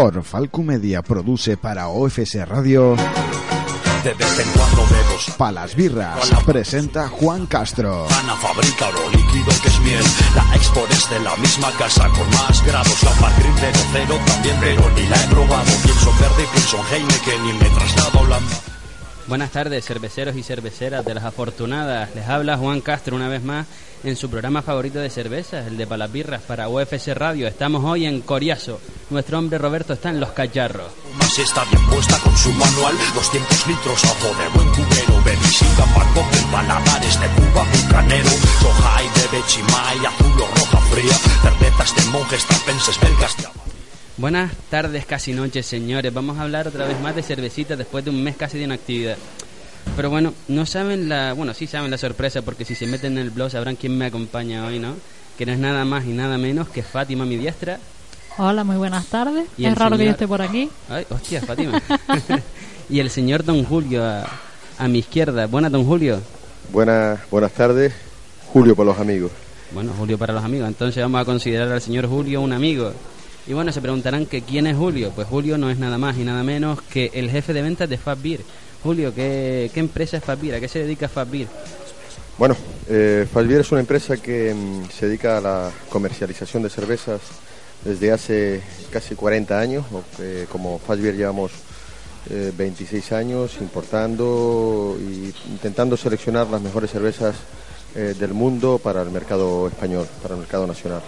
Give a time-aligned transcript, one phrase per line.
[0.00, 2.94] Orfalcu Media produce para OFS Radio
[4.04, 6.30] De vez en cuando bebo Palas Birras.
[6.46, 8.06] Presenta Juan Castro.
[8.08, 10.04] Ana fabrica oro líquido que es miel
[10.36, 14.56] La export es de la misma casa con más grados La Parkrim de cero también
[14.60, 18.18] pero ni la he probado Pienso en verde y pienso en Heineken y me traslado
[18.18, 18.77] a Holanda
[19.28, 22.08] Buenas tardes, cerveceros y cerveceras de las afortunadas.
[22.14, 23.66] Les habla Juan Castro una vez más
[24.02, 27.46] en su programa favorito de cervezas, el de Palabirras para UFC Radio.
[27.46, 28.80] Estamos hoy en Coriazo.
[29.10, 30.90] Nuestro hombre Roberto está en Los Cacharros.
[31.18, 35.84] Más está bien puesta con su manual 200 litros ojo de buen cubero Bebisita
[36.32, 42.10] en paladares de Cuba Bucanero Soja y de Bechimay Azul o roja fría Cervezas de
[42.12, 43.57] monjes trapenses belgas.
[44.18, 46.12] Buenas tardes, casi noches, señores.
[46.12, 49.16] Vamos a hablar otra vez más de cervecita después de un mes casi de inactividad.
[49.96, 51.32] Pero bueno, no saben la...
[51.34, 54.06] Bueno, sí saben la sorpresa porque si se meten en el blog sabrán quién me
[54.06, 54.94] acompaña hoy, ¿no?
[55.36, 57.78] Que no es nada más y nada menos que Fátima, mi diestra.
[58.38, 59.46] Hola, muy buenas tardes.
[59.56, 60.68] Y es el raro que yo señor- esté por aquí.
[60.88, 61.80] Ay, hostia, Fátima.
[62.90, 64.26] y el señor Don Julio a,
[64.78, 65.46] a mi izquierda.
[65.46, 66.20] Buenas, Don Julio.
[66.72, 67.92] Buenas, buenas tardes,
[68.52, 69.30] Julio por los amigos.
[69.72, 70.66] Bueno, Julio para los amigos.
[70.68, 72.92] Entonces vamos a considerar al señor Julio un amigo.
[73.48, 75.10] Y bueno, se preguntarán que quién es Julio.
[75.14, 77.96] Pues Julio no es nada más y nada menos que el jefe de ventas de
[77.96, 78.40] Fab Beer.
[78.82, 80.56] Julio, ¿qué, empresa es Fab Beer?
[80.56, 81.48] ¿A qué se dedica Fab Beer?
[82.36, 82.54] Bueno,
[82.88, 87.20] eh, es una empresa que mm, se dedica a la comercialización de cervezas
[87.84, 88.60] desde hace
[88.90, 89.86] casi 40 años.
[90.20, 91.52] Eh, como Falvier llevamos
[92.30, 97.34] eh, 26 años importando y intentando seleccionar las mejores cervezas
[97.94, 101.00] eh, del mundo para el mercado español, para el mercado nacional.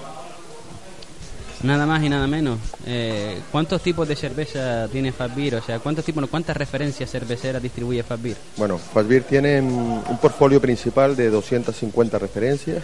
[1.63, 2.59] Nada más y nada menos.
[2.87, 5.57] Eh, ¿Cuántos tipos de cerveza tiene Fab Beer?
[5.57, 8.37] O sea, ¿cuántos tipos, cuántas referencias cerveceras distribuye Fab Beer?
[8.57, 12.83] Bueno, Falvier tiene un portfolio principal de 250 referencias,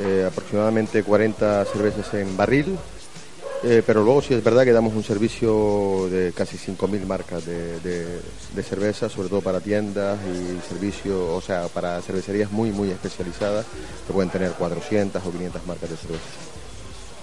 [0.00, 2.78] eh, aproximadamente 40 cervezas en barril,
[3.62, 7.80] eh, pero luego sí es verdad que damos un servicio de casi 5.000 marcas de,
[7.80, 8.06] de,
[8.54, 13.66] de cerveza, sobre todo para tiendas y servicio, o sea, para cervecerías muy, muy especializadas,
[14.06, 16.59] que pueden tener 400 o 500 marcas de cerveza.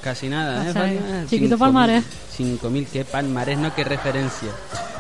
[0.02, 0.74] Casi nada, ¿eh?
[1.30, 2.04] Chiquito Cinco palmarés.
[2.40, 4.50] mil- 5.000, qué palmarés, no qué referencia.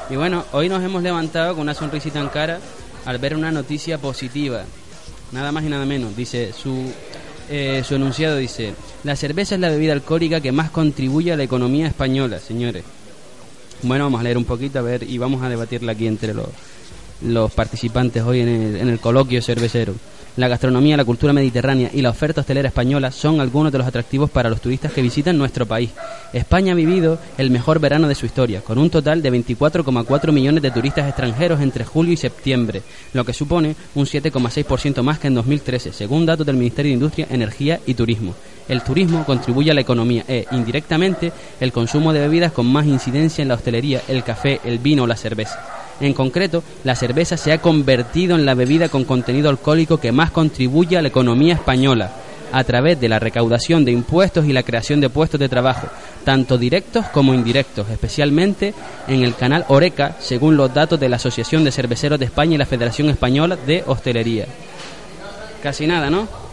[0.09, 2.59] Y bueno, hoy nos hemos levantado con una sonrisita en cara
[3.05, 4.63] al ver una noticia positiva.
[5.31, 6.15] Nada más y nada menos.
[6.15, 6.91] Dice, su,
[7.49, 11.43] eh, su enunciado dice, la cerveza es la bebida alcohólica que más contribuye a la
[11.43, 12.83] economía española, señores.
[13.83, 16.47] Bueno, vamos a leer un poquito a ver y vamos a debatirla aquí entre los,
[17.21, 19.93] los participantes hoy en el, en el coloquio cervecero.
[20.37, 24.29] La gastronomía, la cultura mediterránea y la oferta hostelera española son algunos de los atractivos
[24.29, 25.89] para los turistas que visitan nuestro país.
[26.31, 30.61] España ha vivido el mejor verano de su historia, con un total de 24,4 millones
[30.61, 32.83] de turistas extranjeros entre julio y septiembre,
[33.13, 37.27] lo que supone un 7,6% más que en 2013, según datos del Ministerio de Industria,
[37.31, 38.35] Energía y Turismo.
[38.69, 43.41] El turismo contribuye a la economía e, indirectamente, el consumo de bebidas con más incidencia
[43.41, 45.86] en la hostelería, el café, el vino o la cerveza.
[45.99, 50.31] En concreto, la cerveza se ha convertido en la bebida con contenido alcohólico que más
[50.31, 52.11] contribuye a la economía española,
[52.51, 55.87] a través de la recaudación de impuestos y la creación de puestos de trabajo,
[56.23, 58.73] tanto directos como indirectos, especialmente
[59.07, 62.57] en el canal Oreca, según los datos de la Asociación de Cerveceros de España y
[62.57, 64.45] la Federación Española de Hostelería.
[65.61, 66.46] Casi nada, ¿no?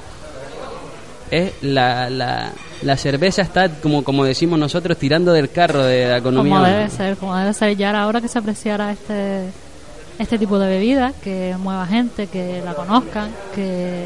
[1.30, 2.52] Es la, la,
[2.82, 6.54] la cerveza está, como, como decimos nosotros, tirando del carro de la economía.
[6.54, 7.76] Como debe ser, como debe ser.
[7.76, 9.46] Ya era hora que se apreciara este,
[10.18, 14.04] este tipo de bebida, que mueva gente, que la conozcan, que,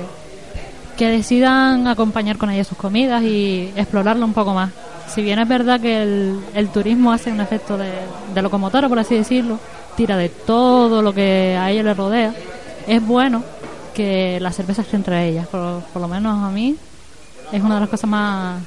[0.96, 4.70] que decidan acompañar con ella sus comidas y explorarlo un poco más.
[5.08, 9.16] Si bien es verdad que el, el turismo hace un efecto de, locomotora, por así
[9.16, 9.58] decirlo,
[9.96, 12.32] tira de todo lo que a ella le rodea,
[12.86, 13.42] es bueno
[13.94, 15.46] que la cerveza esté entre ellas.
[15.48, 16.76] Por, por lo menos a mí
[17.52, 18.62] es una de las cosas más,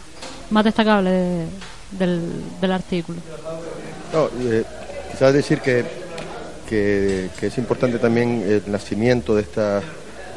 [0.50, 1.48] más destacables de-
[1.92, 2.22] del,
[2.62, 3.20] del artículo.
[4.14, 4.64] No, eh,
[5.12, 5.86] quizás decir que,
[6.68, 9.84] que, es importante también el nacimiento de estas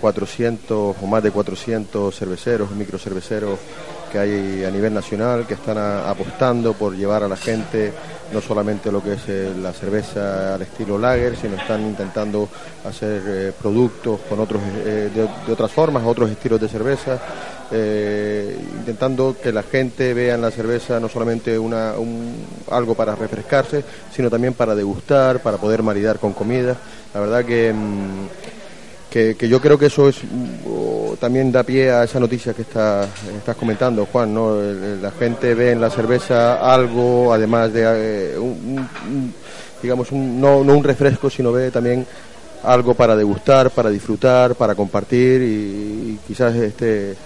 [0.00, 3.58] 400 o más de 400 cerveceros, microcerveceros
[4.11, 7.93] que hay a nivel nacional, que están apostando por llevar a la gente
[8.32, 12.49] no solamente lo que es eh, la cerveza al estilo lager, sino están intentando
[12.85, 17.19] hacer eh, productos con otros de, de otras formas, otros estilos de cerveza.
[17.76, 22.32] Eh, intentando que la gente vea en la cerveza no solamente una, un,
[22.71, 23.82] algo para refrescarse,
[24.15, 26.76] sino también para degustar, para poder maridar con comida.
[27.12, 28.26] La verdad que, mm,
[29.11, 33.06] que, yo creo que eso es mm, también da pie a esa noticia que está,
[33.37, 34.32] estás comentando, Juan.
[34.35, 34.61] ¿no?
[34.61, 37.82] El- La gente ve en la cerveza algo, además de
[38.35, 38.88] eh, un-
[39.82, 42.06] digamos, no, no un refresco, sino ve también
[42.62, 45.44] algo para degustar, para disfrutar, para compartir y,
[46.15, 47.17] y quizás este eh,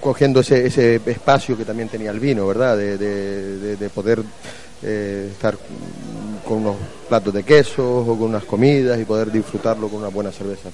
[0.00, 2.76] cogiendo ese, ese espacio que también tenía el vino, ¿verdad?
[2.76, 4.22] De, de- de- de poder
[4.82, 5.56] eh, estar
[6.46, 6.76] con unos
[7.08, 10.70] platos de quesos o con unas comidas y poder disfrutarlo con una buena cerveza.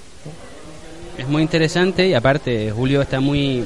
[1.16, 3.64] Es muy interesante y aparte Julio está muy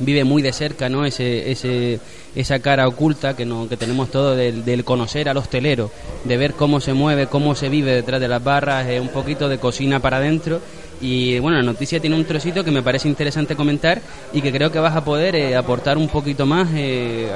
[0.00, 1.04] vive muy de cerca, ¿no?
[1.04, 1.98] Ese, ese,
[2.36, 5.90] esa cara oculta que, no, que tenemos todos del, del conocer al hostelero,
[6.22, 9.48] de ver cómo se mueve, cómo se vive detrás de las barras, eh, un poquito
[9.48, 10.60] de cocina para adentro.
[11.00, 14.00] Y bueno, la noticia tiene un trocito que me parece interesante comentar
[14.32, 17.28] y que creo que vas a poder eh, aportar un poquito más eh,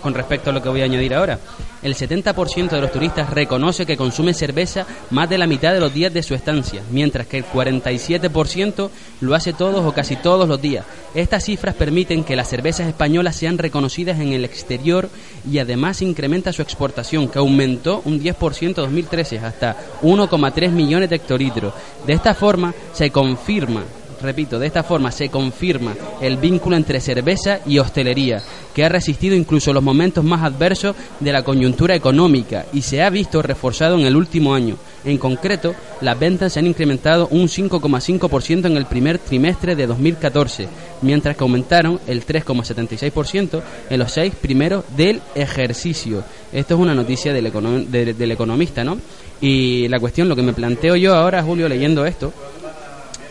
[0.00, 1.38] con respecto a lo que voy a añadir ahora.
[1.82, 5.92] El 70% de los turistas reconoce que consume cerveza más de la mitad de los
[5.92, 8.90] días de su estancia, mientras que el 47%
[9.22, 10.84] lo hace todos o casi todos los días.
[11.14, 15.08] Estas cifras permiten que las cervezas españolas sean reconocidas en el exterior
[15.50, 21.16] y además incrementa su exportación, que aumentó un 10% en 2013 hasta 1,3 millones de
[21.16, 21.74] hectolitros.
[22.06, 23.82] De esta forma se confirma
[24.22, 28.42] repito, de esta forma se confirma el vínculo entre cerveza y hostelería,
[28.74, 33.08] que ha resistido incluso los momentos más adversos de la coyuntura económica y se ha
[33.08, 34.76] visto reforzado en el último año.
[35.06, 40.68] En concreto, las ventas se han incrementado un 5,5% en el primer trimestre de 2014,
[41.00, 46.22] mientras que aumentaron el 3,76% en los seis primeros del ejercicio.
[46.52, 47.50] Esto es una noticia del,
[47.90, 48.98] de- del economista, ¿no?
[49.40, 52.30] Y la cuestión, lo que me planteo yo ahora, Julio, leyendo esto,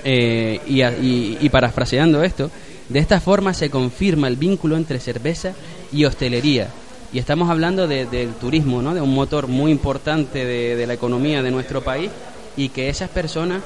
[0.03, 2.49] eh, y, y- y parafraseando esto,
[2.89, 5.53] de esta forma se confirma el vínculo entre cerveza
[5.91, 6.69] y hostelería.
[7.11, 8.93] Y estamos hablando de- del turismo, ¿no?
[8.93, 12.11] de un motor muy importante de, la economía de nuestro país
[12.55, 13.61] y que esas personas,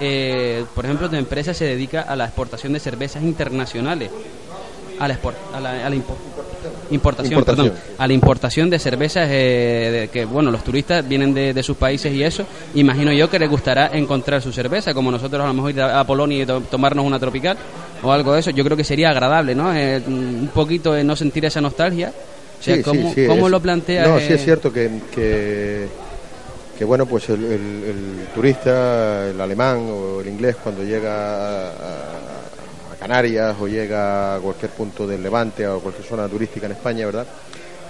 [0.00, 4.10] eh, por ejemplo, tu empresa se dedica a la exportación de cervezas internacionales,
[4.98, 5.90] a la, export- a la- a
[6.90, 7.70] importación, Importación.
[7.70, 11.62] perdón, a la importación de cervezas eh, de que bueno los turistas vienen de, de
[11.62, 12.44] sus países y eso
[12.74, 16.02] imagino yo que les gustará encontrar su cerveza como nosotros a lo mejor ir a,
[16.04, 17.56] Polonia y to- tomarnos una tropical
[18.02, 21.14] o algo de eso yo creo que sería agradable no Eh, un poquito de no
[21.16, 22.08] sentir esa nostalgia
[22.60, 24.24] o sea, Sí, sí, ¿cómo, sí, cómo es- lo planteas No, eh?
[24.26, 25.86] sí es cierto que, que,
[26.78, 32.39] que, bueno, pues el, el- el turista, el alemán o el inglés, cuando llega a
[33.00, 37.26] Canarias o llega a cualquier punto del Levante o cualquier zona turística en España, ¿verdad?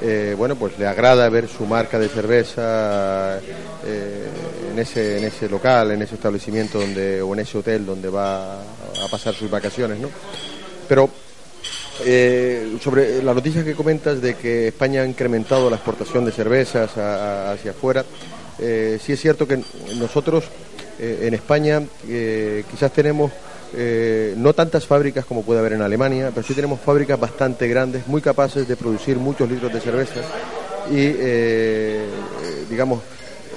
[0.03, 3.39] Eh, bueno, pues le agrada ver su marca de cerveza
[3.85, 4.29] eh,
[4.73, 8.61] en, ese, en ese local, en ese establecimiento donde, o en ese hotel donde va
[8.63, 10.09] a pasar sus vacaciones, ¿no?
[10.89, 11.11] Pero
[12.05, 16.97] eh, sobre la noticia que comentas de que España ha incrementado la exportación de cervezas
[16.97, 18.05] hacia afuera,
[18.59, 19.61] sí es cierto que
[19.97, 20.45] nosotros
[20.99, 21.83] en España
[22.71, 23.33] quizás tenemos
[23.75, 28.07] eh, no tantas fábricas como puede haber en Alemania, pero sí tenemos fábricas bastante grandes,
[28.07, 30.21] muy capaces de producir muchos litros de cerveza.
[30.91, 32.07] Y, eh, eh,
[32.69, 33.01] digamos,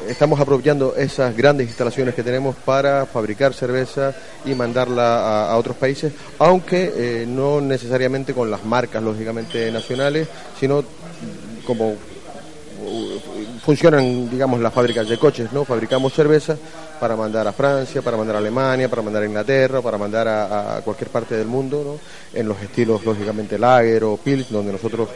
[0.08, 4.14] estamos aprovechando esas grandes instalaciones que tenemos para fabricar cerveza
[4.46, 10.28] y mandarla a, otros países, aunque no necesariamente con las marcas, lógicamente, nacionales,
[10.60, 10.84] sino
[11.66, 11.96] como
[13.64, 15.64] funcionan, digamos, las fábricas de coches, ¿no?
[15.64, 16.58] Fabricamos cerveza
[17.00, 20.82] para mandar a Francia, para mandar a Alemania, para mandar a Inglaterra, para mandar a,
[20.84, 22.40] cualquier parte del mundo, ¿no?
[22.40, 25.10] En los estilos, lógicamente, lager o pils, donde nosotros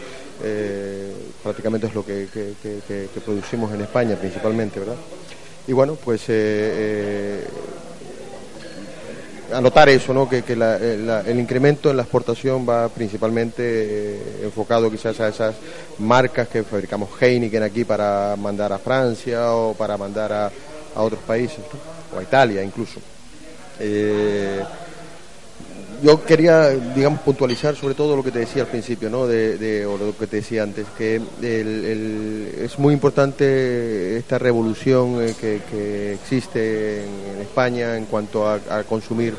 [0.43, 1.13] eh,
[1.43, 4.95] prácticamente es lo que- que producimos en España principalmente, ¿verdad?
[5.67, 7.47] Y bueno, pues eh, eh,
[9.53, 10.27] anotar eso, ¿no?
[10.27, 15.27] que, que eh, la- el incremento en la exportación va principalmente eh, enfocado quizás a
[15.29, 15.55] esas
[15.99, 20.51] marcas que fabricamos Heineken aquí para mandar a Francia o para mandar a,
[20.95, 21.59] a otros países,
[22.15, 22.99] o a Italia incluso.
[23.79, 24.63] Eh,
[26.03, 29.25] yo quería, digamos, puntualizar sobre todo lo que te decía al principio, ¿no?
[29.27, 35.21] De, de- o lo que te decía antes, que el- es muy importante esta revolución
[35.23, 39.33] eh, que, que existe en España en cuanto a, a consumir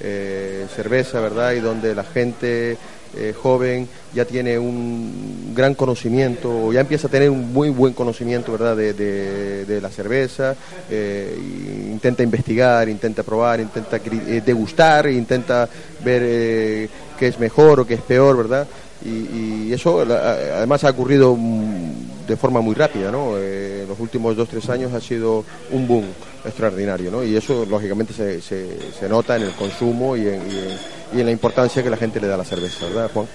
[0.00, 1.52] eh, cerveza, ¿verdad?
[1.52, 2.76] Y donde la gente
[3.16, 8.52] eh, joven ya tiene un gran conocimiento, ya empieza a tener un muy buen conocimiento,
[8.52, 8.76] ¿verdad?
[8.76, 10.54] De, de- la cerveza,
[10.90, 11.36] eh,
[11.92, 15.68] intenta investigar, intenta probar, intenta eh, degustar, intenta
[16.04, 18.66] ver eh, qué es mejor o qué es peor, ¿verdad?
[19.04, 21.36] Y, y eso además ha ocurrido
[22.26, 23.36] de forma muy rápida, ¿no?
[23.38, 26.04] En los últimos dos, tres años ha sido un boom
[26.44, 27.22] extraordinario, ¿no?
[27.24, 28.66] Y eso, lógicamente, se, se,
[28.98, 30.78] se nota en el consumo y en, y, en,
[31.14, 33.26] y en la importancia que la gente le da a la cerveza, ¿verdad, Juan?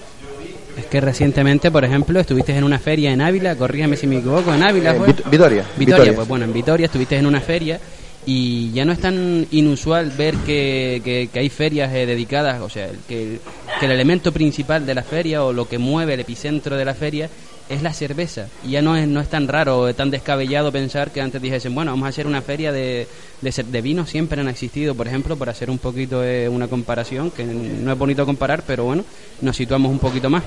[0.76, 4.52] Es que recientemente, por ejemplo, estuviste en una feria en Ávila, corrígeme si me equivoco,
[4.54, 5.14] en Ávila, Eh, fue?
[5.30, 5.64] Vitoria.
[5.76, 7.80] Vitoria, pues bueno, en Vitoria estuviste en una feria
[8.26, 12.68] y ya no es tan inusual ver que, que- que hay ferias eh, dedicadas, o
[12.68, 13.38] sea, que,
[13.78, 16.94] que el elemento principal de la feria o lo que mueve el epicentro de la
[16.94, 17.28] feria
[17.70, 18.48] es la cerveza.
[18.64, 21.92] Y ya no es, no es tan raro, tan descabellado pensar que antes dijesen, bueno,
[21.92, 23.06] vamos a hacer una feria de,
[23.40, 27.30] de, de vinos, siempre han existido, por ejemplo, por hacer un poquito eh, una comparación,
[27.30, 29.04] que no es bonito comparar, pero bueno,
[29.40, 30.42] nos situamos un poquito más.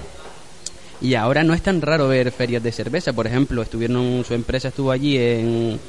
[1.01, 3.12] Y ahora no es tan raro ver ferias de cerveza.
[3.13, 5.80] Por ejemplo, estuvieron su empresa estuvo allí en,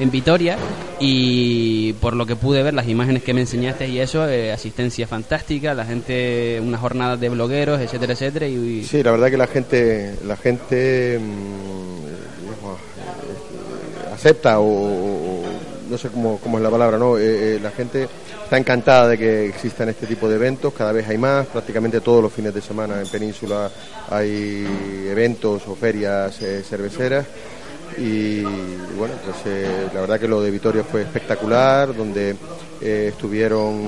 [0.00, 0.56] en Vitoria
[0.98, 5.06] y por lo que pude ver las imágenes que me enseñaste y eso, eh, asistencia
[5.06, 8.46] fantástica, la gente, unas jornadas de blogueros, etcétera, etcétera.
[8.46, 15.44] Y, Sí, la verdad que la gente, la gente mm, eh, acepta o, o-
[15.88, 17.18] no sé cómo, cómo es la palabra, ¿no?
[17.18, 18.06] Eh, eh, la gente
[18.44, 22.22] está encantada de que existan este tipo de eventos, cada vez hay más, prácticamente todos
[22.22, 23.68] los fines de semana en Península
[24.08, 24.64] hay
[25.08, 27.26] eventos o ferias eh, cerveceras
[27.98, 28.42] y
[28.96, 32.36] bueno, pues la verdad que lo de Vitoria fue espectacular, donde
[32.80, 33.82] eh, estuvieron,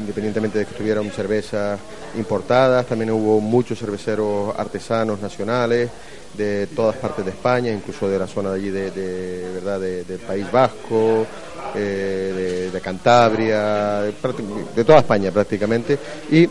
[0.00, 1.78] independientemente de que estuvieran cervezas
[2.16, 5.90] importadas, también hubo muchos cerveceros artesanos nacionales
[6.36, 10.18] de todas partes de España, incluso de la zona de allí de, verdad de- del
[10.18, 11.26] País Vasco,
[11.74, 15.98] eh, de, Cantabria, de toda España prácticamente.
[16.30, 16.42] Y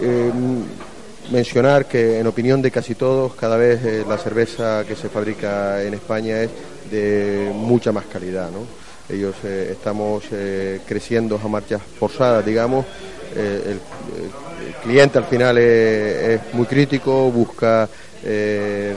[0.00, 0.32] eh,
[1.30, 5.82] mencionar que en opinión de casi todos cada vez eh, la cerveza que se fabrica
[5.82, 6.50] en España es
[6.90, 8.66] de mucha más calidad ¿no?
[9.14, 12.84] ellos eh, estamos eh, creciendo a marchas forzadas digamos
[13.34, 13.80] el,
[14.82, 17.88] cliente al final es, es muy crítico busca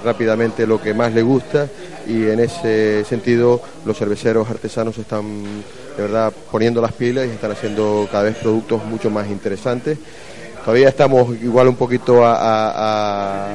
[0.03, 1.67] rápidamente lo que más le gusta
[2.05, 5.43] y en ese sentido los cerveceros artesanos están
[5.95, 9.97] de verdad poniendo las pilas y están haciendo cada vez productos mucho más interesantes
[10.65, 13.51] todavía estamos igual un poquito a, a-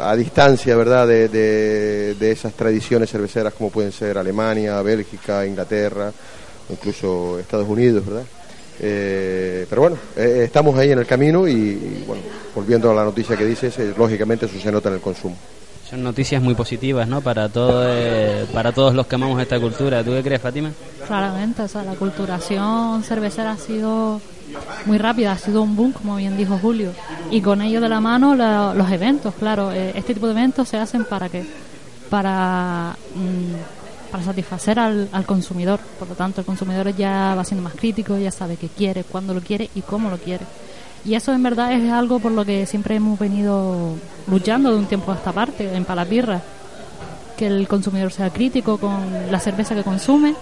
[0.00, 5.46] a- a distancia, ¿verdad?, de, de- de esas tradiciones cerveceras como pueden ser Alemania, Bélgica,
[5.46, 6.10] Inglaterra,
[6.70, 8.24] incluso Estados Unidos, ¿verdad?
[8.80, 12.22] Eh, pero bueno, eh, estamos ahí en el camino y, y, bueno,
[12.54, 15.36] volviendo a la noticia que dices, eh, lógicamente eso se nota en el consumo.
[15.88, 17.20] son noticias muy positivas, ¿no?
[17.20, 20.02] Para, todo, eh, para todos los que amamos esta cultura.
[20.02, 20.72] ¿Tú qué crees, Fátima?
[21.06, 24.20] Claramente, o sea, la culturación cervecera ha sido
[24.86, 26.92] muy rápida, ha sido un boom, como bien dijo Julio.
[27.30, 29.72] Y con ello de la mano la- los eventos, claro.
[29.72, 31.44] eh, este tipo de eventos se hacen para qué?
[32.10, 35.80] Para, mm, para satisfacer al, al consumidor.
[35.98, 39.34] Por lo tanto, el consumidor ya va siendo más crítico, ya sabe qué quiere, cuándo
[39.34, 40.44] lo quiere y cómo lo quiere.
[41.04, 43.94] Y eso en verdad es algo por lo que siempre hemos venido
[44.26, 46.40] luchando de un tiempo a esta parte, en Palapirra.
[47.36, 48.92] Que el consumidor sea crítico con
[49.30, 50.34] la cerveza que consume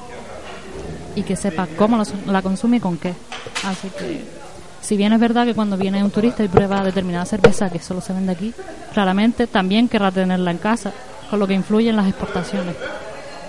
[1.16, 3.14] y que sepa cómo la, la consume y con qué.
[3.64, 4.22] Así que,
[4.80, 8.00] si bien es verdad que cuando viene un turista y prueba determinada cerveza que solo
[8.00, 8.52] se vende aquí,
[8.92, 10.92] claramente también querrá tenerla en casa,
[11.30, 12.74] con lo que influye en las exportaciones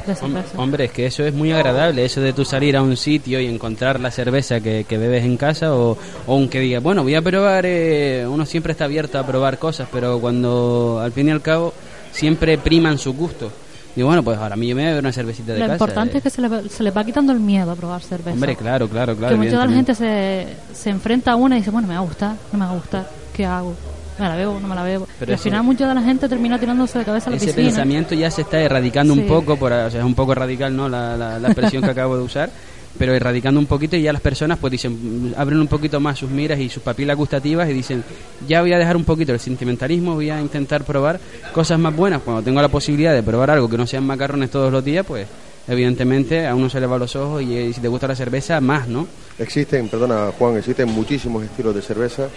[0.05, 0.58] de cerveza.
[0.58, 3.48] Hombre, es que eso es muy agradable, eso de tú salir a un sitio y
[3.48, 7.22] encontrar la cerveza que, que bebes en casa o, o aunque digas, bueno, voy a
[7.22, 11.41] probar, eh, uno siempre está abierto a probar cosas, pero cuando al fin y al
[11.41, 11.74] cabo
[12.12, 13.51] siempre priman su gusto.
[13.95, 15.65] Y bueno, pues ahora a mí yo me voy a beber una cervecita de Lo
[15.65, 15.75] casa.
[15.75, 16.17] importante eh.
[16.17, 18.31] es que se le, se le va quitando el miedo a probar cerveza.
[18.31, 19.33] Hombre, claro, claro, claro.
[19.35, 22.00] que mucha de la gente se, se enfrenta a una y dice, bueno, me va
[22.00, 23.75] a gustar, no me va a gustar, ¿qué hago?
[24.19, 24.59] ¿Me la bebo?
[24.59, 25.07] ¿No me la bebo?
[25.19, 27.47] Pero y al final mucha de la gente termina tirándose de cabeza a la Ese
[27.47, 27.67] piscina.
[27.67, 29.21] pensamiento ya se está erradicando Sí.
[29.21, 30.88] un poco, por, o sea, es un poco radical, ¿no?
[30.89, 32.50] La, la, la expresión que acabo de usar,
[32.97, 36.29] pero erradicando un poquito y ya las personas pues dicen, abren un poquito más sus
[36.29, 38.03] miras y sus papilas gustativas y dicen,
[38.47, 41.19] ya voy a dejar un poquito el sentimentalismo, voy a intentar probar
[41.53, 42.21] cosas más buenas.
[42.21, 45.27] Cuando tengo la posibilidad de probar algo que no sean macarrones todos los días, pues
[45.67, 48.59] evidentemente a uno se le va los ojos y eh, si te gusta la cerveza,
[48.62, 49.07] más, ¿no?
[49.39, 52.27] Existen, perdona Juan, existen muchísimos estilos de cerveza.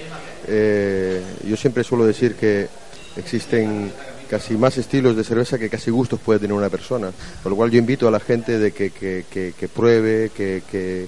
[0.48, 2.68] Eh, yo siempre suelo decir que
[3.16, 3.90] existen
[4.26, 7.10] casi más estilos de cerveza que casi gustos puede tener una persona.
[7.42, 11.06] Por lo cual yo invito a la gente de que, que, que- que pruebe que,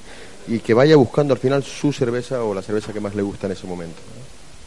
[0.49, 3.47] y que vaya buscando al final su cerveza o la cerveza que más le gusta
[3.47, 3.97] en ese momento.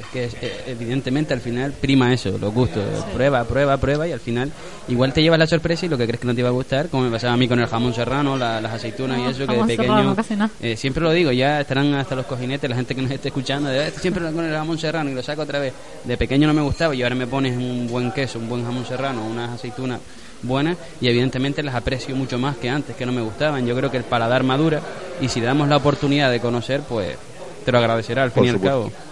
[0.01, 2.83] Es que es- eh, evidentemente al final prima eso, los gustos.
[3.13, 4.51] Prueba, prueba, prueba y al final
[4.87, 6.89] igual te llevas la sorpresa y lo que crees que no te iba a gustar,
[6.89, 9.45] como me pasaba a mí con el jamón serrano, la- las aceitunas y No, eso,
[9.45, 9.83] que de pequeño...
[9.95, 10.49] serrano, casi nada.
[10.59, 13.69] eh, siempre lo digo, ya estarán hasta los cojinetes, la gente que nos esté escuchando,
[13.69, 15.73] de, "Eh, siempre con el jamón serrano y lo saco otra vez.
[16.03, 18.85] De pequeño no me gustaba y ahora me pones un buen queso, un buen jamón
[18.85, 19.99] serrano, unas aceitunas
[20.41, 23.67] buenas y evidentemente las aprecio mucho más que antes, que no me gustaban.
[23.67, 24.81] Yo creo que el paladar madura
[25.21, 27.15] y si le damos la oportunidad de conocer, pues
[27.63, 28.81] te lo agradecerá al fin Por y al supuesto.
[28.89, 29.10] cabo.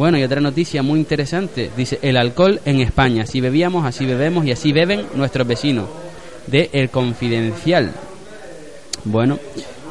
[0.00, 1.70] Bueno, y otra noticia muy interesante.
[1.76, 3.24] Dice, el alcohol en España.
[3.24, 5.84] Así bebíamos, así bebemos y así beben nuestros vecinos.
[6.46, 7.92] De El Confidencial.
[9.04, 9.38] Bueno,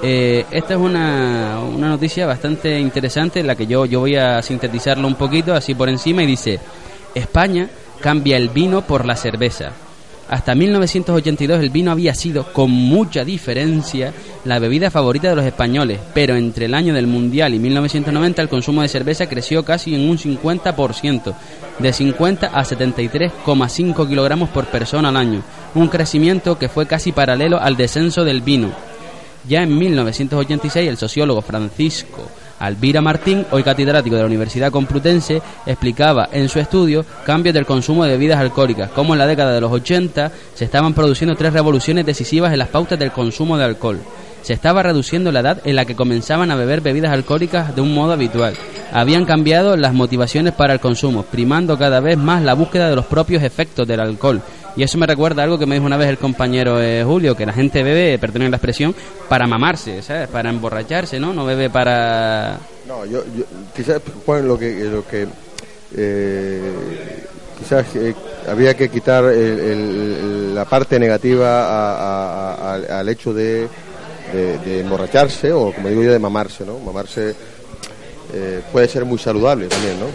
[0.02, 5.08] eh, esta es una, una noticia bastante interesante, la que yo, yo voy a sintetizarlo
[5.08, 6.60] un poquito así por encima y dice,
[7.14, 7.70] España
[8.02, 9.74] cambia el vino por la cerveza.
[10.30, 14.14] Hasta 1982 el vino había sido, con mucha diferencia,
[14.46, 18.50] la bebida favorita de los españoles, pero entre el año del Mundial y 1990 el
[18.50, 21.34] consumo de cerveza creció casi en un 50%,
[21.80, 25.42] de 50 a 73,5 kilogramos por persona al año,
[25.74, 28.72] un crecimiento que fue casi paralelo al descenso del vino.
[29.48, 32.30] Ya en 1986 el sociólogo Francisco
[32.60, 38.04] Alvira Martín, hoy catedrático de la Universidad Complutense, explicaba en su estudio cambios del consumo
[38.04, 42.06] de bebidas alcohólicas, como en la década de los 80 se estaban produciendo tres revoluciones
[42.06, 44.00] decisivas en las pautas del consumo de alcohol.
[44.42, 47.94] Se estaba reduciendo la edad en la que comenzaban a beber bebidas alcohólicas de un
[47.94, 48.54] modo habitual.
[48.92, 53.06] Habían cambiado las motivaciones para el consumo, primando cada vez más la búsqueda de los
[53.06, 54.42] propios efectos del alcohol.
[54.76, 57.36] Y eso me recuerda a algo que me dijo una vez el compañero eh, Julio,
[57.36, 58.96] que la gente bebe, perdonen la expresión,
[59.28, 60.28] para mamarse, ¿sabes?
[60.30, 61.34] Para emborracharse, ¿no?
[61.34, 62.58] No bebe para...
[62.88, 63.24] No, yo,
[63.76, 64.86] quizás, Juan, lo que...
[64.86, 65.28] Lo que
[65.96, 66.62] eh,
[67.60, 68.16] quizás eh,
[68.50, 73.68] había que quitar el- la parte negativa a- al hecho de,
[74.34, 76.80] de- de emborracharse o, como digo yo, de mamarse, ¿no?
[76.80, 77.36] Mamarse
[78.34, 80.06] eh, puede ser muy saludable también, ¿no?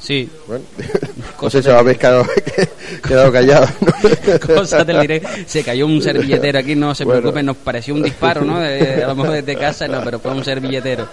[0.00, 0.64] Sí, Bueno,
[1.42, 2.24] no sé si habéis quedado,
[3.06, 3.66] quedado callado.
[3.80, 4.54] ¿no?
[4.54, 5.28] cosas del directo.
[5.46, 7.20] Se cayó un servilletero aquí, no se Bueno.
[7.20, 8.58] preocupen, nos pareció un disparo, ¿no?
[8.60, 11.06] De- a lo mejor desde casa, no, pero fue un servilletero.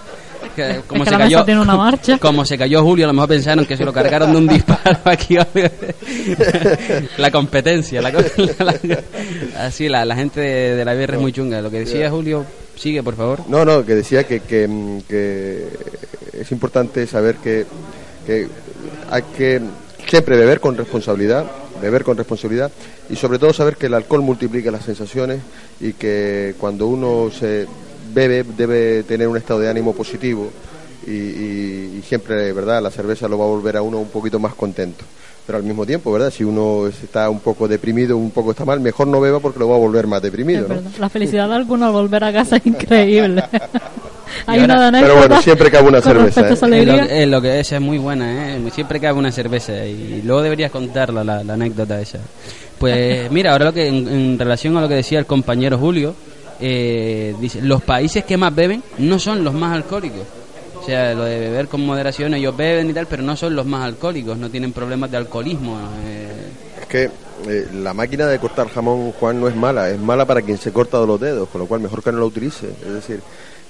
[0.56, 2.18] Que Como Es que se la mesa cayó, tiene una marcha.
[2.18, 5.00] como se cayó Julio, a lo mejor pensaron que se lo cargaron de un disparo
[5.06, 5.38] aquí.
[7.18, 8.12] la competencia, la,
[9.60, 11.62] así la, la gente de, de la BR es muy chunga.
[11.62, 13.42] Lo que decía Julio, sigue por favor.
[13.48, 15.68] No, no, que decía que, que, mm, que
[16.34, 17.66] es importante saber que,
[18.26, 18.48] que
[19.10, 19.62] hay que
[20.08, 21.46] siempre beber con responsabilidad,
[21.82, 22.72] beber con responsabilidad
[23.10, 25.40] y sobre todo saber que el alcohol multiplica las sensaciones
[25.80, 27.68] y que cuando uno se
[28.16, 30.50] bebe debe tener un estado de ánimo positivo
[31.06, 32.82] y, y- y siempre, ¿verdad?
[32.82, 35.04] La cerveza lo va a volver a uno un poquito más contento.
[35.46, 36.32] Pero al mismo tiempo, ¿verdad?
[36.32, 39.70] Si uno está un poco deprimido, un poco está mal, mejor no beba porque lo
[39.70, 40.68] va a volver más deprimido.
[41.00, 43.44] La felicidad de algunos al volver a casa es increíble.
[44.48, 46.54] Hay ahora- una Pero bueno, siempre cabe una cerveza, ¿eh?
[46.54, 48.60] Es lo, es lo que esa es muy buena, ¿eh?
[48.74, 52.18] Siempre cabe una cerveza y luego deberías contarla la, la anécdota esa.
[52.80, 56.16] Pues mira, ahora lo que en, en relación a lo que decía el compañero Julio,
[56.60, 60.24] eh, dice, los países que más beben no son los más alcohólicos.
[60.82, 63.66] O sea, lo de beber con moderación, ellos beben y tal, pero no son los
[63.66, 65.80] más alcohólicos, no tienen problemas de alcoholismo.
[66.06, 66.28] eh.
[66.80, 67.10] Es que
[67.48, 70.72] eh, la máquina de cortar jamón, Juan, no es mala, es mala para quien se
[70.72, 72.68] corta de los dedos, con lo cual mejor que no la utilice.
[72.86, 73.20] Es decir,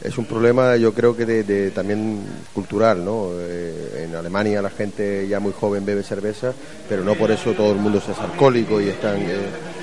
[0.03, 2.21] es un problema yo creo que de, también
[2.53, 3.29] cultural, ¿no?
[3.39, 6.51] Eh, en Alemania la gente ya muy joven bebe cerveza,
[6.89, 9.21] pero no por eso todo el mundo se hace alcohólico y están...
[9.21, 9.74] eh,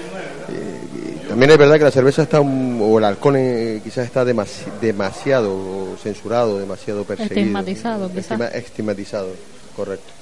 [1.32, 5.96] también es verdad que la cerveza está, o el alcohol eh, quizás está demasi- demasiado
[6.02, 7.40] censurado, demasiado perseguido.
[7.40, 8.30] Estigmatizado, quizás.
[8.38, 9.28] Estima- estigmatizado,
[9.76, 10.12] correcto.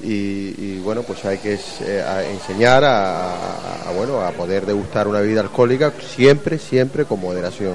[0.00, 4.64] Y, y, bueno, pues hay que eh, a enseñar a, a- a, bueno a poder
[4.64, 7.74] degustar una bebida alcohólica siempre, siempre con moderación,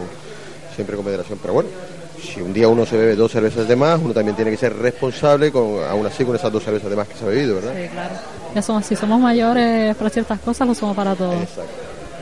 [0.74, 1.38] siempre con moderación.
[1.42, 1.70] Pero bueno,
[2.24, 4.74] si un día uno se bebe dos cervezas de más, uno también tiene que ser
[4.78, 7.74] responsable, con, aún así con esas dos cervezas de más que se ha bebido, ¿verdad?
[7.76, 8.16] Sí, claro.
[8.56, 11.36] Ya somos, si somos mayores para ciertas cosas, lo somos para todos.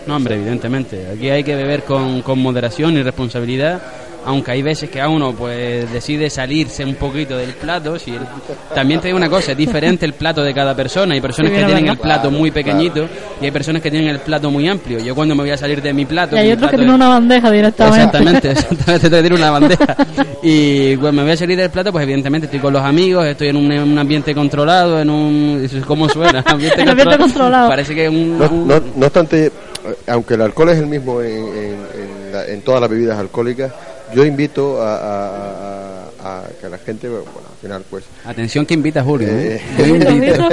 [0.08, 1.08] No, hombre, evidentemente.
[1.14, 3.82] Aquí hay que beber con, con moderación y responsabilidad,
[4.26, 7.98] aunque hay veces que a uno pues decide salirse un poquito del plato.
[7.98, 8.22] Si el-
[8.76, 11.16] También te digo una cosa, es diferente el plato de cada persona.
[11.16, 13.08] Hay personas Sí, que tienen el plato muy pequeñito
[13.42, 15.00] y hay personas que tienen el plato muy amplio.
[15.00, 16.36] Yo cuando me voy a salir de mi plato...
[16.36, 17.98] Y hay otros que tienen es- una bandeja directamente.
[18.00, 19.98] Exactamente, exactamente, te tiro una bandeja.
[20.44, 23.48] Y cuando me voy a salir del plato, pues evidentemente estoy con los amigos, estoy
[23.50, 25.68] en un, en un ambiente controlado, en un...
[25.88, 26.44] ¿Cómo suena?
[26.46, 27.70] Ambiente, En ambiente controlado.
[27.70, 28.38] Parece que un...
[28.38, 29.52] No, un- no, no obstante,
[30.08, 33.72] aunque el alcohol es el mismo en, en- en la- en todas las bebidas alcohólicas,
[34.14, 38.04] yo invito a, a- a- a que la gente, bueno, al final pues...
[38.26, 39.28] Atención que invita Julio.
[39.30, 39.62] ¿eh?
[39.78, 40.50] eh, invito.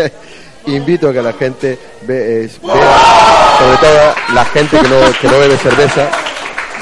[0.66, 5.26] invito a que la gente ve- es- vea, sobre todo la gente que no, que
[5.28, 6.08] no bebe cerveza.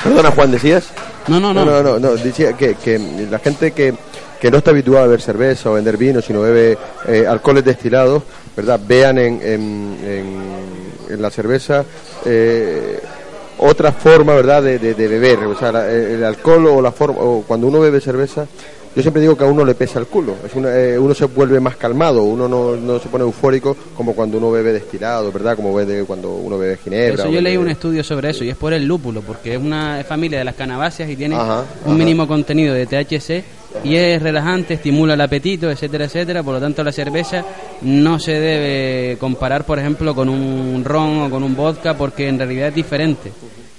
[0.03, 0.85] Perdona, Juan, ¿decías?
[1.29, 1.65] No, no, no.
[1.65, 2.99] No, no, no, no, decía que, que
[3.31, 3.95] la gente que,
[4.41, 6.79] que no está habituada a beber cerveza o vender vino, sino bebe
[7.09, 8.23] eh, alcoholes destilados,
[8.57, 8.79] ¿verdad?
[8.87, 11.85] Vean en, en, en- en la cerveza
[12.25, 13.01] eh,
[13.59, 15.38] otra forma, ¿verdad?, de, de- beber.
[15.45, 18.47] O sea, la- el alcohol o la forma, o cuando uno bebe cerveza,
[18.97, 20.35] yo siempre digo que a uno le pesa el culo.
[20.45, 24.15] Es una- eh, uno se vuelve más calmado, uno no, no se pone eufórico como
[24.15, 25.55] cuando uno bebe destilado, ¿verdad?
[25.55, 27.23] Como bebe cuando uno bebe ginebra.
[27.25, 29.61] Eso yo leí bebe- un estudio sobre eso y es por el lúpulo, porque es
[29.61, 31.99] una familia de las canabáceas y tiene Ajá, un ajá.
[31.99, 33.45] mínimo contenido de THC
[33.85, 36.43] y es relajante, estimula el apetito, etcétera, etcétera.
[36.43, 37.45] Por lo tanto, la cerveza
[37.83, 42.39] no se debe comparar, por ejemplo, con un ron o con un vodka porque en
[42.39, 43.31] realidad es diferente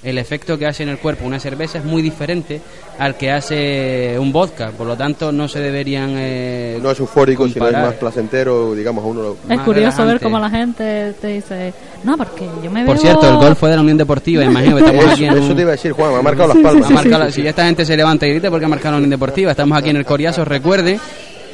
[0.07, 2.61] el efecto que hace en el cuerpo una cerveza es muy diferente
[2.97, 6.13] al que hace un vodka, por lo tanto no se deberían...
[6.15, 9.35] Eh, no es eufórico, sino es más placentero, digamos, a uno...
[9.49, 12.93] Es curioso ver cómo la gente te dice, no, porque yo me veo...
[12.93, 15.37] Por cierto, el gol fue de la Unión Deportiva, imagino que estamos eso, aquí en
[15.37, 17.33] Eso te iba a decir, Juan, me ha marcado las palmas.
[17.33, 19.89] si esta gente se levanta y grita porque ha marcado la Unión Deportiva, estamos aquí
[19.89, 20.99] en el Coriazo, recuerde,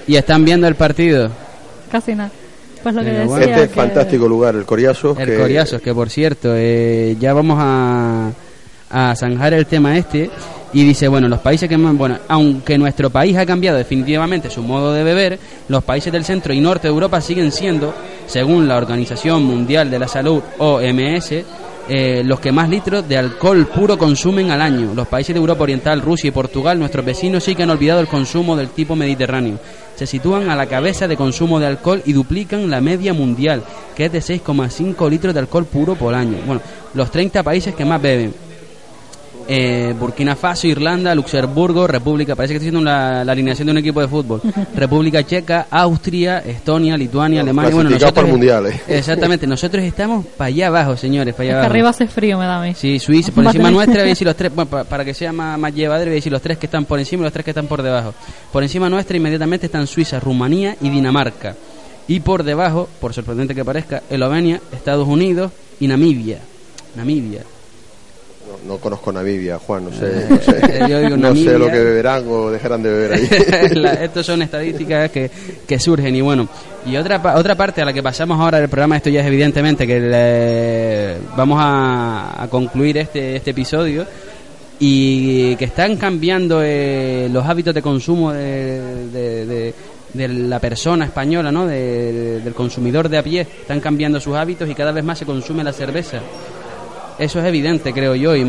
[0.06, 1.30] y están viendo el partido.
[1.92, 2.32] Casi nada.
[2.84, 5.16] Pues lo que decía este fantástico lugar, el Coriazo.
[5.18, 5.82] El que...
[5.82, 8.30] que por cierto, eh, ya vamos a,
[8.94, 10.30] a zanjar el tema este
[10.72, 14.64] y dice, bueno, los países que más, bueno, aunque nuestro país ha cambiado definitivamente su
[14.64, 17.94] modo de beber, los países del centro y norte de Europa siguen siendo,
[18.26, 21.44] según la Organización Mundial de la Salud, OMS,
[21.90, 24.94] eh, los que más litros de alcohol puro consumen al año.
[24.96, 28.08] Los países de Europa Oriental, Rusia y Portugal, nuestros vecinos, sí que han olvidado el
[28.08, 29.60] consumo del tipo mediterráneo.
[29.96, 33.64] Se sitúan a la cabeza de consumo de alcohol y duplican la media mundial,
[33.96, 36.38] que es de 6,5 litros de alcohol puro por año.
[36.48, 36.62] Bueno,
[36.94, 38.34] los 30 países que más beben.
[39.48, 44.00] Eh, Burkina Faso, Irlanda, Luxemburgo, República, parece que estoy haciendo la, alineación de un equipo
[44.00, 44.42] de fútbol.
[44.76, 47.74] República Checa, Austria, Estonia, Lituania, Alemania.
[47.74, 48.82] Bueno, nosotros, mundiales.
[48.88, 51.72] Exactamente, nosotros estamos para allá abajo, señores, para allá abajo.
[51.72, 52.74] arriba hace frío, me da a mí.
[52.74, 55.74] Sí, Suiza, por encima nuestra, voy a decir los tres, para, que sea más, más
[55.74, 57.68] llevadero, voy a decir los tres que están por encima y los tres que están
[57.68, 58.14] por debajo.
[58.52, 61.56] Por encima nuestra inmediatamente están Suiza, Rumanía y Dinamarca.
[62.08, 66.40] Y por debajo, por sorprendente que parezca, Eslovenia, Estados Unidos y Namibia.
[66.96, 67.42] Namibia
[68.68, 70.38] no conozco Namibia, Juan, no sé, no
[71.36, 73.28] sé, sé lo que beberán o dejarán de beber ahí.
[74.02, 75.30] Estas son estadísticas que,
[75.68, 76.48] que, surgen y bueno,
[76.86, 79.86] y otra otra parte a la que pasamos ahora del programa, esto ya es evidentemente
[79.86, 84.06] que vamos a, concluir este, este episodio
[84.80, 89.74] y que están cambiando eh, los hábitos de consumo de, de,
[90.14, 91.66] la persona española, ¿no?
[91.66, 95.64] del consumidor de a pie, están cambiando sus hábitos y cada vez más se consume
[95.64, 96.20] la cerveza.
[97.24, 98.46] Eso es evidente, creo yo, y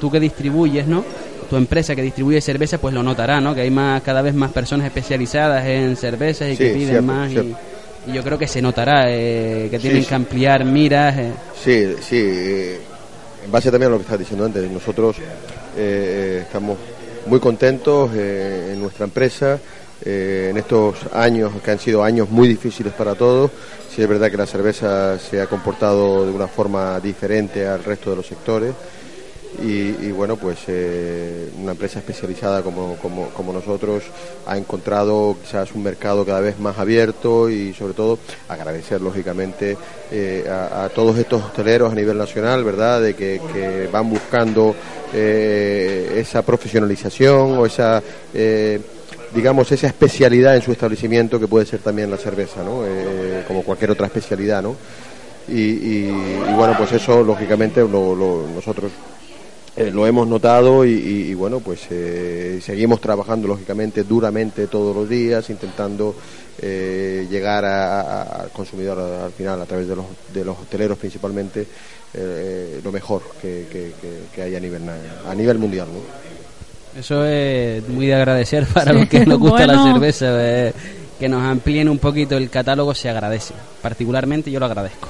[0.00, 1.04] tú que distribuyes, ¿no?
[1.50, 3.54] Tu empresa que distribuye cerveza, pues lo notará, ¿no?
[3.54, 7.30] Que hay más cada vez más personas especializadas en cervezas y que piden más.
[7.30, 7.54] Y,
[8.12, 11.16] yo creo que se notará eh, que tienen que ampliar miras.
[11.18, 11.32] Eh.
[11.62, 12.16] Sí, sí.
[12.18, 12.80] Eh,
[13.44, 15.16] en base también a lo que estás diciendo antes, nosotros
[15.76, 16.78] estamos
[17.26, 19.58] muy contentos en nuestra empresa.
[20.02, 23.50] En estos años que han sido años muy difíciles para todos,
[23.94, 28.10] Sí es verdad que la cerveza se ha comportado de una forma diferente al resto
[28.10, 28.74] de los sectores
[29.62, 34.02] y, bueno, pues eh, una empresa especializada como, como, nosotros
[34.46, 39.76] ha encontrado quizás un mercado cada vez más abierto y sobre todo agradecer lógicamente
[40.10, 44.74] eh, a, todos estos hosteleros a nivel nacional, ¿verdad?, de que, van buscando
[45.14, 48.02] eh, esa profesionalización o esa
[49.34, 52.86] digamos, esa especialidad en su establecimiento que puede ser también la cerveza, ¿no?
[52.86, 54.76] Eh, como cualquier otra especialidad, ¿no?
[55.48, 56.06] Y,
[56.56, 58.90] bueno, pues eso lógicamente lo, nosotros
[59.76, 65.50] eh, lo hemos notado y, bueno, pues eh, seguimos trabajando lógicamente duramente todos los días,
[65.50, 66.14] intentando
[66.60, 71.66] llegar al consumidor al final a través de los, de los hoteleros principalmente
[72.82, 73.66] lo mejor que,
[74.32, 74.82] que, hay a nivel,
[75.28, 75.88] a nivel mundial.
[75.92, 76.43] ¿no?
[76.98, 80.26] Eso es muy de agradecer para los que nos gusta la cerveza.
[80.30, 80.72] Eh,
[81.18, 83.54] que nos amplíen un poquito el catálogo se agradece.
[83.80, 85.08] Particularmente yo lo agradezco.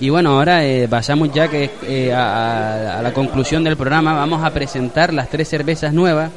[0.00, 4.14] Y bueno, ahora eh, pasamos ya que eh, a, la conclusión del programa.
[4.14, 6.30] Vamos a presentar las tres cervezas nuevas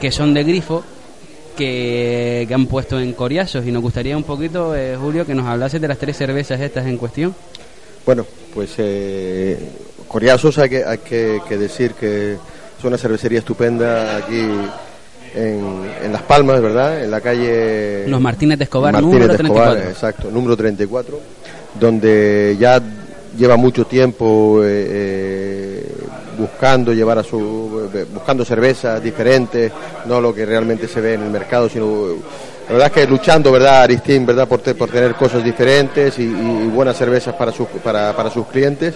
[0.00, 0.82] que son de grifo
[1.56, 3.66] que, han puesto en Coriazos.
[3.66, 6.96] Y nos gustaría un poquito, Julio, que nos hablases de las tres cervezas estas en
[6.96, 7.34] cuestión.
[8.04, 8.76] Bueno, pues
[10.08, 12.38] Coriazos hay que, hay que decir que
[12.78, 14.40] es una cervecería estupenda aquí
[15.34, 17.02] en, Las Palmas, ¿verdad?
[17.02, 18.06] En la calle...
[18.06, 19.88] Los Martínez de Escobar, número 34.
[19.88, 21.20] exacto, número 34,
[21.78, 22.80] donde ya
[23.36, 25.92] lleva mucho tiempo eh, eh,
[26.38, 29.70] buscando llevar a su eh, buscando cervezas diferentes,
[30.06, 32.06] no lo que realmente se ve en el mercado, sino
[32.68, 34.46] la verdad es que luchando, ¿verdad, Aristín, ¿verdad?
[34.46, 38.94] Por, tener cosas diferentes y, buenas cervezas para, sus clientes.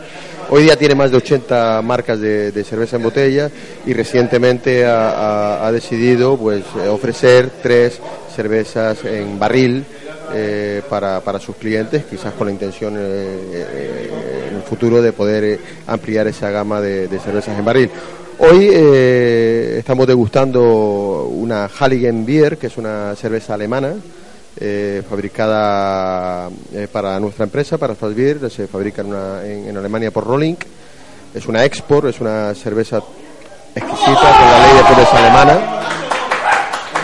[0.50, 3.50] Hoy día tiene más de 80 marcas de, cerveza en botella
[3.86, 7.98] y recientemente ha, decidido pues, ofrecer tres
[8.36, 9.86] cervezas en barril
[10.34, 15.58] eh, para, sus clientes, quizás con la intención eh, eh, en el futuro de poder
[15.86, 17.90] ampliar esa gama de cervezas en barril.
[18.44, 23.94] Hoy eh, estamos degustando una Halligen Beer, que es una cerveza alemana,
[24.58, 29.02] eh, fabricada eh, para nuestra empresa, para Beer, se fabrica
[29.44, 30.56] en, Alemania por Rolling.
[31.32, 33.00] Es una export, es una cerveza
[33.76, 35.60] exquisita con la ley de pobreza alemana.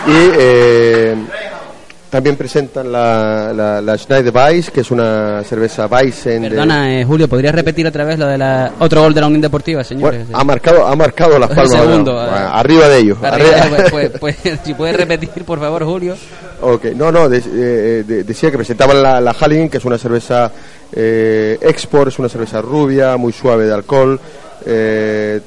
[0.07, 1.15] Y eh,
[2.09, 6.41] también presentan la, la, la Schneider Weiss, que es una cerveza Weizen.
[6.43, 9.27] de- Perdona, eh, Julio, ¿podrías repetir otra vez lo de la otro gol de la
[9.27, 10.23] Unión Deportiva, señores?
[10.25, 11.69] Bueno, ha marcado, ha marcado las palmas.
[11.71, 12.49] segundo, bueno, eh.
[12.53, 13.17] arriba de ellos.
[13.21, 16.15] Arriba, arriba- pues, pues, pues, si puedes repetir, por favor, Julio.
[16.61, 19.97] Ok, no, no, de- eh, de- decía que presentaban la, la Halligan, que es una
[19.97, 20.51] cerveza
[20.91, 24.19] eh, export, es una cerveza rubia, muy suave de alcohol,
[24.65, 25.39] eh,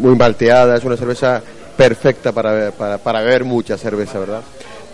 [0.00, 1.42] muy malteada, es una cerveza
[1.76, 4.40] perfecta para, para, para beber mucha cerveza, ¿verdad?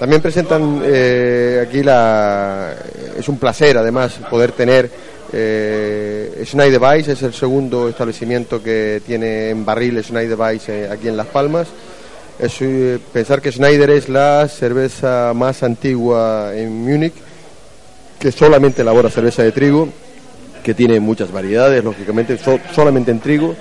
[0.02, 2.74] También presentan eh, aquí la...
[3.16, 4.90] Es un placer, además, poder tener...
[5.32, 11.06] Eh, Schneider Weiss es el segundo establecimiento que tiene en barril Schneider Weiss eh, aquí
[11.06, 11.68] en Las Palmas.
[12.40, 17.14] Eh, pensar que Schneider es la cerveza más antigua en Múnich,
[18.18, 19.88] que solamente elabora cerveza de trigo,
[20.64, 23.54] que tiene muchas variedades, lógicamente, so- solamente en trigo,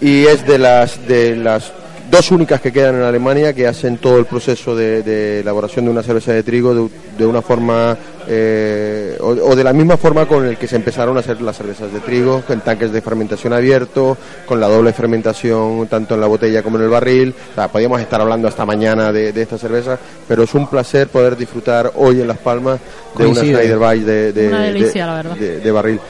[0.00, 1.72] y es de las, de las
[2.10, 5.90] dos únicas que quedan en Alemania que hacen todo el proceso de, de elaboración de
[5.90, 10.26] una cerveza de trigo de, de una forma, eh, o, o de la misma forma
[10.26, 13.52] con el que se empezaron a hacer las cervezas de trigo, en tanques de fermentación
[13.52, 14.16] abierto,
[14.46, 17.34] con la doble fermentación tanto en la botella como en el barril.
[17.52, 21.08] O sea, podríamos estar hablando hasta mañana de, de esta cerveza, pero es un placer
[21.08, 22.78] poder disfrutar hoy en Las Palmas
[23.16, 23.40] de una.
[23.40, 25.36] Schneider Weiss de, de- Una delicia, de- la verdad.
[25.36, 26.00] de- de barril.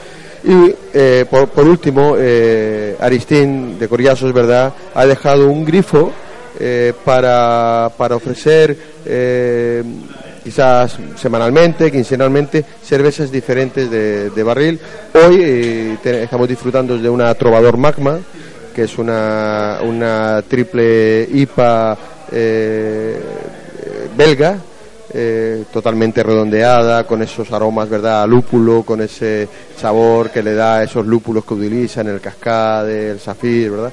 [0.43, 6.11] Y eh, por, por último, eh, Aristín de Coriazos, ¿verdad?, ha dejado un grifo
[6.59, 8.75] eh, para, para ofrecer
[9.05, 9.83] eh,
[10.43, 14.79] quizás semanalmente, quincenalmente, cervezas diferentes de, de barril.
[15.13, 18.19] Hoy eh, estamos disfrutando de una Trovador Magma,
[18.75, 21.97] que es una, una triple IPA
[24.17, 24.57] belga,
[25.13, 30.83] eh, totalmente redondeada, con esos aromas, ¿verdad?, a lúpulo, con ese sabor que le da
[30.83, 33.91] esos lúpulos que utilizan, el cascade, el zafir, ¿verdad?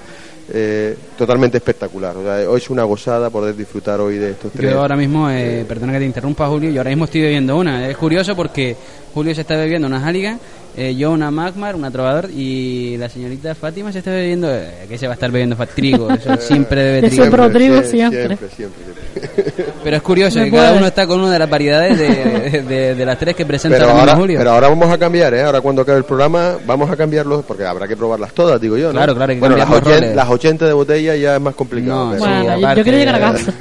[0.48, 2.16] Eh, totalmente espectacular.
[2.16, 4.70] O sea, hoy es una gozada poder disfrutar hoy de estos tres.
[4.70, 7.88] Yo ahora mismo, eh, perdona que te interrumpa, Julio, yo ahora mismo estoy bebiendo una.
[7.88, 8.76] Es curioso porque
[9.12, 10.38] Julio se está bebiendo una Halligan,
[10.76, 14.48] eh, yo una Magmar, una Trovador, y la señorita Fátima se está bebiendo.
[14.54, 15.56] Eh, ¿Qué se va a estar bebiendo?
[15.74, 17.30] Trigo, eso siempre bebe Eso trigo.
[17.36, 18.26] pro trigo sie- siempre.
[18.36, 19.72] Siempre, siempre, siempre.
[19.82, 23.06] Pero es curioso que cada uno está con una de las variedades de, de- de
[23.06, 24.38] las tres que presenta Pero ahora Julio.
[24.38, 25.42] pero ahora vamos a cambiar, ¿eh?
[25.42, 28.88] Ahora cuando acabe el programa vamos a cambiarlos porque habrá que probarlas todas, digo yo,
[28.88, 28.92] ¿no?
[28.94, 30.16] Claro, claro, que bueno, las, cambiar los 80, roles.
[30.16, 32.04] las 80 de botella ya es más complicado.
[32.06, 33.52] No, pero- sí, Bueno, yo- aparte- yo quería llegar a casa.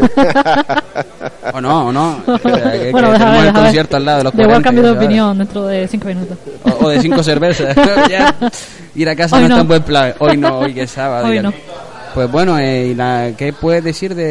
[1.54, 2.23] O no, o no.
[2.25, 3.60] Que- que bueno, tenemos déjame, el déjame.
[3.65, 5.06] concierto al lado de los De igual 40, cambio de eso ahora.
[5.06, 6.38] opinión dentro de cinco minutos.
[6.63, 7.76] O, o de cinco cervezas.
[8.10, 8.36] Ya,
[8.96, 9.54] ir a casa Hoy no, no.
[9.56, 10.13] está en buen plan.
[10.20, 11.28] Hoy no, hoy que es sábado.
[11.28, 11.41] Hoy ya.
[11.44, 11.54] no.
[12.13, 14.24] Pues bueno, eh, y la, ¿qué puedes decir de,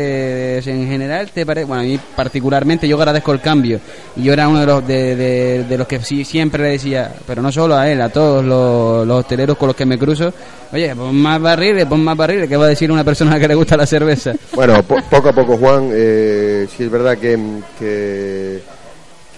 [0.62, 1.28] de- en general?
[1.34, 1.66] ¿Te parece?
[1.66, 3.78] Bueno, a mí particularmente yo agradezco el cambio.
[4.16, 7.12] Y yo era uno de los de, de- de los que sí siempre le decía,
[7.26, 10.32] pero no solo a él, a todos los, los hosteleros con los que me cruzo,
[10.72, 13.54] oye, pon más barriles, pon más barriles, ¿qué va a decir una persona que le
[13.54, 14.32] gusta la cerveza?
[14.54, 17.38] Bueno, po- poco a poco, Juan, eh, sí es verdad que,
[17.78, 18.62] que,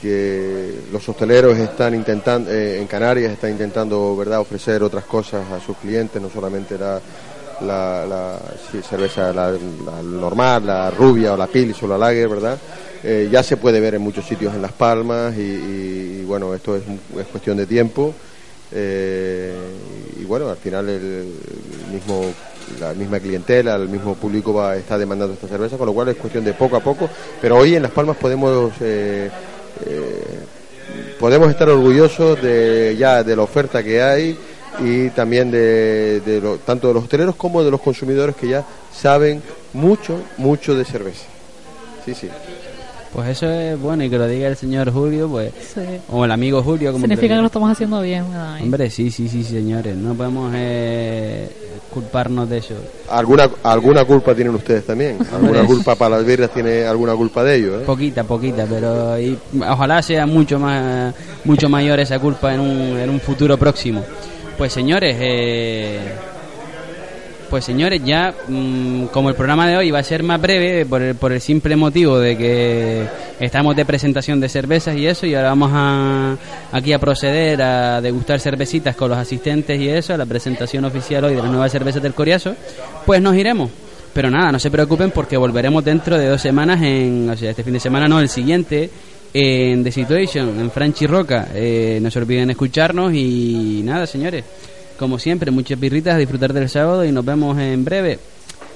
[0.01, 5.61] que los hosteleros están intentando, eh, en Canarias están intentando, ¿verdad?, ofrecer otras cosas a
[5.61, 7.01] sus clientes, no solamente la,
[7.63, 8.39] la,
[8.89, 9.53] cerveza la,
[10.03, 12.59] normal, la rubia o la pils o la lager, ¿verdad?
[13.03, 16.83] Eh, ya se puede ver en muchos sitios en Las Palmas y, bueno, esto es,
[17.19, 18.15] es cuestión de tiempo.
[18.73, 19.55] Eh,
[20.21, 20.87] y bueno, al final
[21.93, 22.25] mismo
[22.81, 26.17] la misma clientela, el mismo público va está demandando esta cerveza, con lo cual es
[26.17, 27.09] cuestión de poco a poco.
[27.41, 28.73] Pero hoy en Las Palmas podemos
[31.19, 34.37] podemos estar orgullosos de ya de la oferta que hay
[34.81, 39.43] y también de, lo- tanto de los hosteleros como de los consumidores que ya saben
[39.73, 41.25] mucho mucho de cerveza.
[42.05, 42.29] Sí, sí.
[43.13, 45.81] Pues eso es bueno y que lo diga el señor Julio, pues, Sí.
[46.11, 48.25] o el amigo Julio, como Significa que lo estamos haciendo bien.
[48.35, 48.65] Ay.
[48.65, 51.49] Hombre, sí, sí, sí, señores, no podemos eh,
[51.93, 52.75] culparnos de eso.
[53.09, 55.19] Alguna alguna culpa tienen ustedes también.
[55.33, 57.85] Alguna culpa para las birras tiene alguna culpa de ello, ¿eh?
[57.87, 61.15] Poquita, poquita, pero y, ojalá sea mucho más,
[61.45, 64.03] mucho mayor esa culpa en un, en un futuro próximo.
[64.59, 66.01] Pues señores, eh,
[67.49, 71.03] pues señores, ya mm, como el programa de hoy va a ser más breve por
[71.03, 73.07] el, por el simple motivo de que
[73.41, 76.37] estamos de presentación de cervezas y eso y ahora vamos a
[76.73, 81.25] aquí a proceder a degustar cervecitas con los asistentes y eso, a la presentación oficial
[81.25, 82.55] hoy de las nuevas cervezas del Coriazo,
[83.05, 83.71] pues nos iremos.
[84.13, 87.63] Pero nada, no se preocupen porque volveremos dentro de dos semanas en, o sea, este
[87.63, 88.89] fin de semana no, el siguiente
[89.35, 91.49] en The Situation, en Franchi Roca.
[91.55, 94.45] Eh, no se olviden escucharnos y nada, señores.
[94.99, 98.19] Como siempre, muchas birritas a disfrutar del sábado y nos vemos en breve.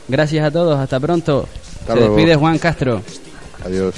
[0.09, 1.47] Gracias a todos, hasta pronto.
[1.81, 2.17] Hasta se luego.
[2.17, 3.03] despide Juan Castro.
[3.65, 3.95] Adiós.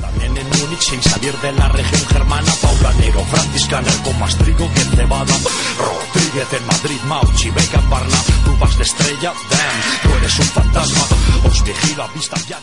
[0.00, 4.80] También en Múnich, sin salir de la región germana, Paulanero, franciscaner con más trigo que
[4.96, 5.34] cebada.
[5.78, 10.46] Rodríguez en Madrid, Mauchi, Beca en Varna, tú vas de estrella, damn, tú eres un
[10.46, 11.04] fantasma.
[11.48, 12.58] Os vigilo a vista ya.